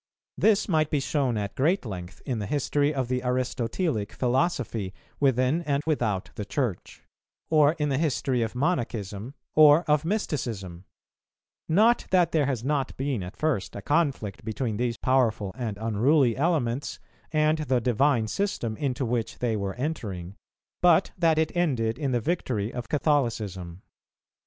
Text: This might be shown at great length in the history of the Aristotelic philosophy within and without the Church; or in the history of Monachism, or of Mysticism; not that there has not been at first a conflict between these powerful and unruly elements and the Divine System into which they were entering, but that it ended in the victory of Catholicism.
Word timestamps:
This 0.35 0.67
might 0.67 0.89
be 0.89 0.99
shown 0.99 1.37
at 1.37 1.53
great 1.53 1.85
length 1.85 2.23
in 2.25 2.39
the 2.39 2.47
history 2.47 2.91
of 2.91 3.07
the 3.07 3.21
Aristotelic 3.23 4.13
philosophy 4.13 4.95
within 5.19 5.61
and 5.61 5.83
without 5.85 6.31
the 6.33 6.43
Church; 6.43 7.03
or 7.51 7.73
in 7.73 7.89
the 7.89 7.99
history 7.99 8.41
of 8.41 8.55
Monachism, 8.55 9.35
or 9.53 9.83
of 9.83 10.03
Mysticism; 10.03 10.85
not 11.69 12.07
that 12.09 12.31
there 12.31 12.47
has 12.47 12.63
not 12.63 12.97
been 12.97 13.21
at 13.21 13.37
first 13.37 13.75
a 13.75 13.81
conflict 13.83 14.43
between 14.43 14.77
these 14.77 14.97
powerful 14.97 15.51
and 15.55 15.77
unruly 15.77 16.35
elements 16.35 16.97
and 17.31 17.59
the 17.59 17.79
Divine 17.79 18.27
System 18.27 18.75
into 18.77 19.05
which 19.05 19.37
they 19.37 19.55
were 19.55 19.75
entering, 19.75 20.35
but 20.81 21.11
that 21.15 21.37
it 21.37 21.55
ended 21.55 21.99
in 21.99 22.11
the 22.11 22.19
victory 22.19 22.73
of 22.73 22.89
Catholicism. 22.89 23.83